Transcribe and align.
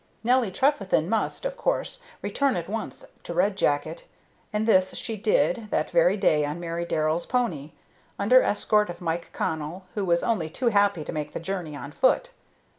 Nelly 0.23 0.49
Trefethen 0.49 1.07
must, 1.07 1.45
of 1.45 1.55
course, 1.55 2.01
return 2.23 2.55
at 2.55 2.67
once 2.67 3.05
to 3.21 3.35
Red 3.35 3.55
Jacket, 3.55 4.05
and 4.51 4.65
this 4.65 4.95
she 4.95 5.15
did 5.15 5.67
that 5.69 5.91
very 5.91 6.17
day 6.17 6.43
on 6.43 6.59
Mary 6.59 6.85
Darrell's 6.85 7.27
pony, 7.27 7.73
under 8.17 8.41
escort 8.41 8.89
of 8.89 8.99
Mike 8.99 9.29
Connell, 9.31 9.85
who 9.93 10.03
was 10.03 10.23
only 10.23 10.49
too 10.49 10.69
happy 10.69 11.03
to 11.03 11.11
make 11.13 11.33
the 11.33 11.39
journey 11.39 11.75
on 11.75 11.91
foot. 11.91 12.31